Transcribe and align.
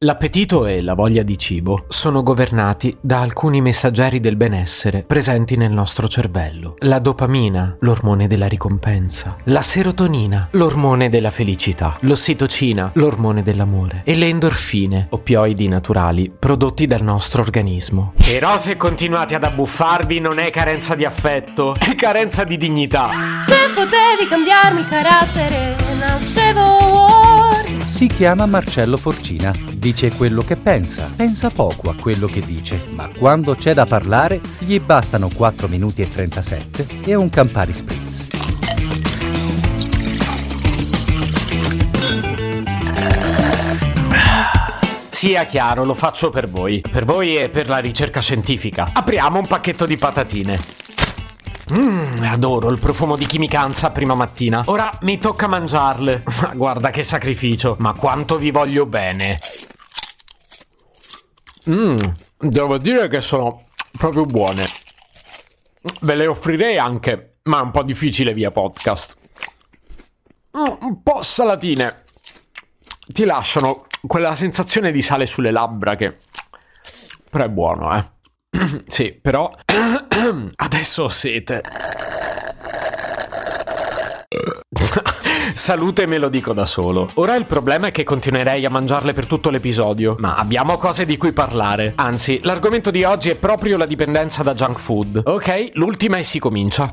L'appetito 0.00 0.66
e 0.66 0.82
la 0.82 0.92
voglia 0.92 1.22
di 1.22 1.38
cibo 1.38 1.86
sono 1.88 2.22
governati 2.22 2.94
da 3.00 3.22
alcuni 3.22 3.62
messaggeri 3.62 4.20
del 4.20 4.36
benessere 4.36 5.02
presenti 5.02 5.56
nel 5.56 5.72
nostro 5.72 6.06
cervello. 6.06 6.74
La 6.80 6.98
dopamina, 6.98 7.78
l'ormone 7.80 8.26
della 8.26 8.46
ricompensa, 8.46 9.38
la 9.44 9.62
serotonina, 9.62 10.48
l'ormone 10.50 11.08
della 11.08 11.30
felicità, 11.30 11.96
l'ossitocina, 12.00 12.90
l'ormone 12.92 13.42
dell'amore 13.42 14.02
e 14.04 14.16
le 14.16 14.26
endorfine, 14.26 15.06
oppioidi 15.08 15.66
naturali 15.66 16.30
prodotti 16.30 16.84
dal 16.84 17.02
nostro 17.02 17.40
organismo. 17.40 18.12
Però 18.22 18.58
se 18.58 18.76
continuate 18.76 19.34
ad 19.34 19.44
abbuffarvi 19.44 20.20
non 20.20 20.38
è 20.38 20.50
carenza 20.50 20.94
di 20.94 21.06
affetto, 21.06 21.74
è 21.74 21.94
carenza 21.94 22.44
di 22.44 22.58
dignità. 22.58 23.08
Se 23.46 23.72
potevi 23.74 24.28
cambiarmi 24.28 24.84
carattere. 24.84 25.85
Si 27.96 28.08
chiama 28.08 28.44
Marcello 28.44 28.98
Forcina, 28.98 29.54
dice 29.74 30.10
quello 30.10 30.42
che 30.42 30.56
pensa, 30.56 31.10
pensa 31.16 31.48
poco 31.48 31.88
a 31.88 31.94
quello 31.98 32.26
che 32.26 32.40
dice, 32.40 32.88
ma 32.90 33.08
quando 33.08 33.54
c'è 33.54 33.72
da 33.72 33.86
parlare 33.86 34.38
gli 34.58 34.78
bastano 34.78 35.30
4 35.34 35.66
minuti 35.66 36.02
e 36.02 36.10
37 36.10 36.86
e 37.06 37.14
un 37.14 37.30
Campari 37.30 37.72
Spritz. 37.72 38.26
Sia 45.08 45.46
chiaro, 45.46 45.86
lo 45.86 45.94
faccio 45.94 46.28
per 46.28 46.50
voi. 46.50 46.82
Per 46.82 47.06
voi 47.06 47.38
e 47.38 47.48
per 47.48 47.66
la 47.66 47.78
ricerca 47.78 48.20
scientifica. 48.20 48.90
Apriamo 48.92 49.38
un 49.38 49.46
pacchetto 49.46 49.86
di 49.86 49.96
patatine. 49.96 50.85
Mmm, 51.72 52.22
adoro 52.22 52.70
il 52.70 52.78
profumo 52.78 53.16
di 53.16 53.26
chimicanza 53.26 53.90
prima 53.90 54.14
mattina. 54.14 54.62
Ora 54.66 54.90
mi 55.02 55.18
tocca 55.18 55.48
mangiarle. 55.48 56.22
Ma 56.42 56.52
guarda 56.54 56.90
che 56.90 57.02
sacrificio. 57.02 57.76
Ma 57.80 57.92
quanto 57.94 58.38
vi 58.38 58.50
voglio 58.50 58.86
bene. 58.86 59.38
Mmm, 61.68 61.96
devo 62.38 62.78
dire 62.78 63.08
che 63.08 63.20
sono 63.20 63.66
proprio 63.98 64.24
buone. 64.24 64.64
Ve 66.02 66.14
le 66.14 66.26
offrirei 66.26 66.78
anche, 66.78 67.38
ma 67.44 67.58
è 67.58 67.62
un 67.62 67.70
po' 67.72 67.82
difficile 67.82 68.32
via 68.32 68.50
podcast. 68.52 69.16
Mm, 70.56 70.72
un 70.80 71.02
po' 71.02 71.22
salatine. 71.22 72.04
Ti 73.12 73.24
lasciano 73.24 73.86
quella 74.06 74.34
sensazione 74.34 74.92
di 74.92 75.02
sale 75.02 75.26
sulle 75.26 75.50
labbra 75.50 75.96
che... 75.96 76.16
Però 77.28 77.44
è 77.44 77.48
buono, 77.48 77.96
eh. 77.96 78.15
sì, 78.86 79.18
però... 79.20 79.50
Adesso 80.56 81.02
ho 81.04 81.08
sete. 81.08 81.62
Salute 85.54 86.06
me 86.06 86.18
lo 86.18 86.28
dico 86.28 86.52
da 86.52 86.66
solo. 86.66 87.08
Ora 87.14 87.34
il 87.34 87.46
problema 87.46 87.88
è 87.88 87.90
che 87.90 88.04
continuerei 88.04 88.64
a 88.64 88.70
mangiarle 88.70 89.12
per 89.12 89.26
tutto 89.26 89.50
l'episodio, 89.50 90.16
ma 90.18 90.36
abbiamo 90.36 90.76
cose 90.76 91.04
di 91.04 91.16
cui 91.16 91.32
parlare. 91.32 91.92
Anzi, 91.96 92.40
l'argomento 92.42 92.90
di 92.90 93.04
oggi 93.04 93.30
è 93.30 93.36
proprio 93.36 93.76
la 93.76 93.86
dipendenza 93.86 94.42
da 94.42 94.54
junk 94.54 94.78
food. 94.78 95.22
Ok, 95.24 95.70
l'ultima 95.72 96.18
e 96.18 96.24
si 96.24 96.38
comincia. 96.38 96.90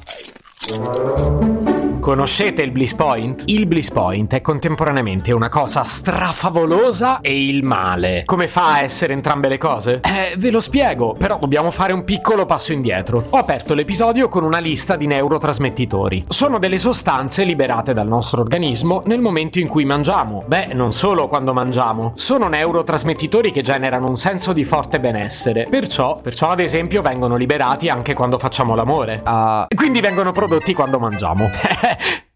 Conoscete 2.04 2.64
il 2.64 2.72
Bliss 2.72 2.94
Point? 2.96 3.44
Il 3.46 3.66
Bliss 3.66 3.90
Point 3.90 4.34
è 4.34 4.42
contemporaneamente 4.42 5.32
una 5.32 5.48
cosa 5.48 5.86
strafavolosa 5.86 7.22
e 7.22 7.48
il 7.48 7.64
male. 7.64 8.23
Come 8.26 8.50
fa 8.50 8.73
a 8.73 8.82
essere 8.82 9.14
entrambe 9.14 9.48
le 9.48 9.58
cose? 9.58 10.02
Eh, 10.04 10.36
ve 10.36 10.52
lo 10.52 10.59
spiego, 10.59 11.16
però 11.18 11.38
dobbiamo 11.40 11.72
fare 11.72 11.94
un 11.94 12.04
piccolo 12.04 12.46
passo 12.46 12.74
indietro. 12.74 13.28
Ho 13.30 13.38
aperto 13.38 13.74
l'episodio 13.74 14.28
con 14.28 14.44
una 14.44 14.58
lista 14.58 14.98
di 14.98 15.08
neurotrasmettitori. 15.08 16.26
Sono 16.28 16.59
delle 16.59 16.78
sostanze 16.78 17.46
liberate 17.46 17.94
dal 17.94 18.08
nostro 18.08 18.42
organismo 18.42 19.02
nel 19.06 19.22
momento 19.22 19.59
in 19.59 19.70
cui 19.70 19.86
mangiamo. 19.86 20.44
Beh, 20.46 20.74
non 20.74 20.92
solo 20.92 21.30
quando 21.30 21.54
mangiamo. 21.54 22.12
Sono 22.16 22.50
neurotrasmettitori 22.50 23.54
che 23.54 23.62
generano 23.62 24.09
un 24.09 24.18
senso 24.18 24.52
di 24.52 24.66
forte 24.66 25.00
benessere. 25.00 25.68
Perciò, 25.70 26.20
perciò 26.22 26.50
ad 26.50 26.59
esempio, 26.59 27.02
vengono 27.02 27.38
liberati 27.38 27.88
anche 27.88 28.14
quando 28.14 28.38
facciamo 28.38 28.76
l'amore. 28.76 29.22
Uh, 29.26 29.74
quindi 29.74 30.02
vengono 30.02 30.34
prodotti 30.34 30.74
quando 30.74 31.00
mangiamo. 31.00 31.50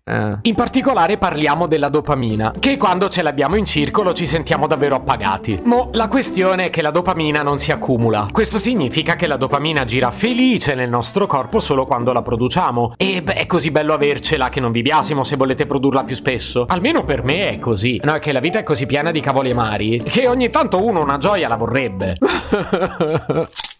Uh. 0.07 0.37
In 0.43 0.55
particolare 0.55 1.17
parliamo 1.17 1.67
della 1.67 1.89
dopamina, 1.89 2.53
che 2.57 2.77
quando 2.77 3.09
ce 3.09 3.21
l'abbiamo 3.21 3.57
in 3.57 3.65
circolo 3.65 4.13
ci 4.13 4.25
sentiamo 4.25 4.65
davvero 4.65 4.95
appagati. 4.95 5.59
Mo, 5.65 5.89
la 5.93 6.07
questione 6.07 6.67
è 6.67 6.69
che 6.69 6.81
la 6.81 6.91
dopamina 6.91 7.43
non 7.43 7.57
si 7.57 7.71
accumula. 7.71 8.27
Questo 8.31 8.57
significa 8.57 9.17
che 9.17 9.27
la 9.27 9.35
dopamina 9.35 9.83
gira 9.83 10.09
felice 10.09 10.75
nel 10.75 10.87
nostro 10.87 11.25
corpo 11.27 11.59
solo 11.59 11.85
quando 11.85 12.13
la 12.13 12.21
produciamo. 12.21 12.93
E 12.95 13.21
beh, 13.21 13.33
è 13.33 13.45
così 13.45 13.69
bello 13.69 13.93
avercela 13.93 14.47
che 14.47 14.61
non 14.61 14.71
vi 14.71 14.81
biasimo 14.81 15.25
se 15.25 15.35
volete 15.35 15.65
produrla 15.65 16.05
più 16.05 16.15
spesso. 16.15 16.63
Almeno 16.69 17.03
per 17.03 17.23
me 17.23 17.49
è 17.49 17.59
così. 17.59 17.99
No, 18.01 18.13
è 18.13 18.19
che 18.19 18.31
la 18.31 18.39
vita 18.39 18.59
è 18.59 18.63
così 18.63 18.85
piena 18.85 19.11
di 19.11 19.19
cavoli 19.19 19.51
amari 19.51 20.01
che 20.03 20.27
ogni 20.29 20.49
tanto 20.49 20.81
uno 20.85 21.01
una 21.01 21.17
gioia 21.17 21.49
la 21.49 21.57
vorrebbe. 21.57 22.15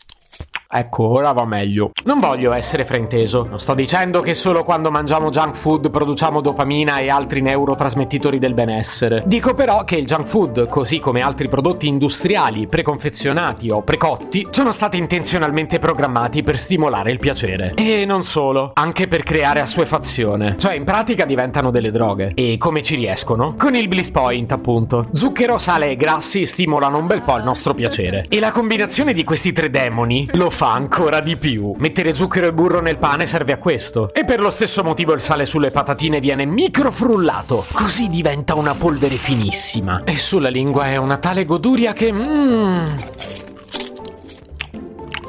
Ecco, 0.70 1.08
ora 1.08 1.32
va 1.32 1.46
meglio. 1.46 1.92
Non 2.04 2.20
voglio 2.20 2.52
essere 2.52 2.84
frainteso. 2.84 3.46
Non 3.48 3.60
sto 3.60 3.74
dicendo 3.74 4.22
che 4.22 4.34
solo 4.34 4.64
quando 4.64 4.92
mangiamo 4.92 5.30
junk 5.30 5.56
food 5.56 5.90
produciamo 5.90 6.42
dopamina 6.42 6.98
e 6.98 7.10
altri 7.10 7.42
neurotrasmettitori 7.42 8.38
del 8.38 8.54
benessere. 8.54 9.24
Dico 9.26 9.54
però 9.54 9.84
che 9.86 9.96
il 9.96 10.06
junk 10.06 10.28
food, 10.28 10.68
così 10.68 11.00
come 11.00 11.22
altri 11.22 11.48
prodotti 11.48 11.88
industriali, 11.88 12.68
preconfezionati 12.68 13.70
o 13.70 13.82
precotti, 13.82 14.48
sono 14.50 14.72
stati 14.72 14.98
intenzionalmente 14.98 15.80
programmati 15.80 16.44
per 16.44 16.58
stimolare 16.58 17.12
il 17.12 17.20
piacere. 17.20 17.74
E 17.76 18.06
non 18.06 18.24
solo, 18.24 18.72
anche 18.74 19.08
per 19.08 19.24
creare 19.24 19.62
assuefazione. 19.62 20.56
Cioè, 20.58 20.76
in 20.76 20.84
pratica 20.84 21.26
diventano 21.26 21.72
delle 21.72 21.92
droghe. 21.92 22.32
E 22.36 22.58
come 22.58 22.82
ci 22.82 22.96
riescono? 22.96 23.56
Con 23.58 23.76
il 23.76 23.88
bliss 23.88 24.10
point, 24.10 24.52
appunto. 24.52 25.08
Zucchero, 25.14 25.58
sale 25.58 25.92
e 25.92 25.96
grassi 25.96 26.46
stimolano 26.46 26.98
un 26.98 27.08
bel 27.08 27.22
po' 27.22 27.38
il 27.38 27.44
nostro 27.44 27.74
piacere. 27.74 28.26
E 28.28 28.40
la 28.40 28.52
combinazione 28.52 29.14
di 29.14 29.24
questi 29.24 29.54
tre 29.54 29.70
demoni 29.70 30.28
lo 30.34 30.50
fa 30.57 30.73
ancora 30.73 31.19
di 31.19 31.38
più. 31.38 31.75
Mettere 31.78 32.16
zucchero 32.16 32.47
e 32.47 32.51
burro 32.51 32.81
nel 32.81 32.97
pane 32.97 33.28
serve 33.28 33.51
a 33.51 33.57
questo. 33.59 34.12
E 34.12 34.25
per 34.25 34.40
lo 34.40 34.50
stesso 34.50 34.84
motivo 34.84 35.13
il 35.13 35.22
sale 35.22 35.45
sulle 35.45 35.69
patatine 35.69 36.19
viene 36.19 36.47
microfrullato. 36.47 37.63
Così 37.73 38.09
diventa 38.09 38.56
una 38.56 38.73
polvere 38.73 39.13
finissima. 39.13 40.01
E 40.03 40.18
sulla 40.18 40.50
lingua 40.50 40.88
è 40.88 40.95
una 40.95 41.18
tale 41.18 41.45
goduria 41.45 41.94
che... 41.94 42.12
Mmm... 42.12 42.95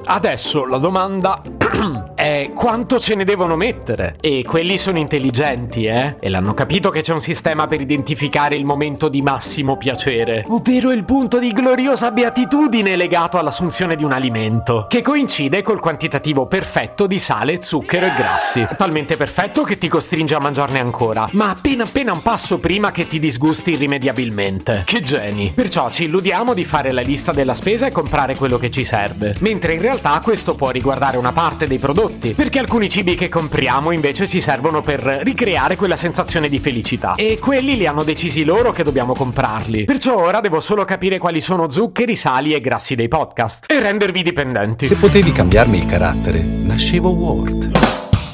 Adesso 0.06 0.64
la 0.64 0.78
domanda 0.78 1.42
è 2.18 2.50
quanto 2.52 2.98
ce 2.98 3.14
ne 3.14 3.24
devono 3.24 3.54
mettere? 3.54 4.16
E 4.20 4.42
quelli 4.44 4.76
sono 4.76 4.98
intelligenti, 4.98 5.84
eh? 5.84 6.16
E 6.18 6.28
l'hanno 6.28 6.52
capito 6.52 6.90
che 6.90 7.00
c'è 7.00 7.12
un 7.12 7.20
sistema 7.20 7.68
per 7.68 7.80
identificare 7.80 8.56
il 8.56 8.64
momento 8.64 9.08
di 9.08 9.22
massimo 9.22 9.76
piacere, 9.76 10.44
ovvero 10.48 10.90
il 10.90 11.04
punto 11.04 11.38
di 11.38 11.52
gloriosa 11.52 12.10
beatitudine 12.10 12.96
legato 12.96 13.38
all'assunzione 13.38 13.94
di 13.94 14.02
un 14.02 14.10
alimento, 14.10 14.86
che 14.88 15.00
coincide 15.00 15.62
col 15.62 15.78
quantitativo 15.78 16.46
perfetto 16.46 17.06
di 17.06 17.20
sale, 17.20 17.62
zucchero 17.62 18.06
e 18.06 18.12
grassi. 18.16 18.66
Talmente 18.76 19.16
perfetto 19.16 19.62
che 19.62 19.78
ti 19.78 19.86
costringe 19.86 20.34
a 20.34 20.40
mangiarne 20.40 20.80
ancora, 20.80 21.28
ma 21.34 21.50
appena 21.50 21.84
appena 21.84 22.12
un 22.12 22.22
passo 22.22 22.56
prima 22.56 22.90
che 22.90 23.06
ti 23.06 23.20
disgusti 23.20 23.70
irrimediabilmente. 23.74 24.82
Che 24.84 25.02
geni! 25.02 25.52
Perciò 25.54 25.88
ci 25.90 26.04
illudiamo 26.04 26.52
di 26.52 26.64
fare 26.64 26.90
la 26.90 27.00
lista 27.00 27.30
della 27.30 27.54
spesa 27.54 27.86
e 27.86 27.92
comprare 27.92 28.34
quello 28.34 28.58
che 28.58 28.72
ci 28.72 28.82
serve, 28.82 29.36
mentre 29.38 29.74
in 29.74 29.80
realtà 29.80 30.18
questo 30.20 30.56
può 30.56 30.70
riguardare 30.70 31.16
una 31.16 31.32
parte 31.32 31.68
dei 31.68 31.78
prodotti, 31.78 32.06
perché 32.34 32.58
alcuni 32.58 32.88
cibi 32.88 33.14
che 33.14 33.28
compriamo 33.28 33.90
invece 33.90 34.26
ci 34.26 34.40
servono 34.40 34.80
per 34.80 35.00
ricreare 35.00 35.76
quella 35.76 35.96
sensazione 35.96 36.48
di 36.48 36.58
felicità. 36.58 37.14
E 37.14 37.38
quelli 37.38 37.76
li 37.76 37.86
hanno 37.86 38.02
decisi 38.02 38.44
loro 38.44 38.72
che 38.72 38.82
dobbiamo 38.82 39.14
comprarli. 39.14 39.84
Perciò 39.84 40.16
ora 40.16 40.40
devo 40.40 40.60
solo 40.60 40.84
capire 40.84 41.18
quali 41.18 41.40
sono 41.40 41.70
zuccheri, 41.70 42.16
sali 42.16 42.54
e 42.54 42.60
grassi 42.60 42.94
dei 42.94 43.08
podcast 43.08 43.70
e 43.70 43.80
rendervi 43.80 44.22
dipendenti. 44.22 44.86
Se 44.86 44.96
potevi 44.96 45.32
cambiarmi 45.32 45.78
il 45.78 45.86
carattere, 45.86 46.40
nascevo 46.40 47.10
Ward. 47.10 47.70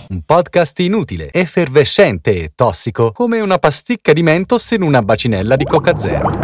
Un 0.07 0.23
podcast 0.23 0.79
inutile, 0.81 1.33
effervescente 1.33 2.43
e 2.43 2.53
tossico, 2.55 3.11
come 3.13 3.41
una 3.41 3.59
pasticca 3.59 4.13
di 4.13 4.23
mentos 4.23 4.71
in 4.73 4.83
una 4.83 5.03
bacinella 5.03 5.57
di 5.57 5.65
Coca 5.65 5.99
Zero. 5.99 6.44